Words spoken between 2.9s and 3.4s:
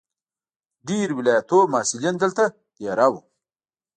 وو.